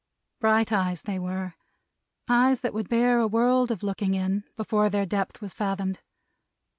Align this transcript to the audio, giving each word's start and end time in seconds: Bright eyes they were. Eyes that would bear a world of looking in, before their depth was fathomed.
Bright 0.39 0.71
eyes 0.71 1.03
they 1.03 1.19
were. 1.19 1.53
Eyes 2.27 2.61
that 2.61 2.73
would 2.73 2.89
bear 2.89 3.19
a 3.19 3.27
world 3.27 3.69
of 3.69 3.83
looking 3.83 4.15
in, 4.15 4.45
before 4.55 4.89
their 4.89 5.05
depth 5.05 5.41
was 5.41 5.53
fathomed. 5.53 6.01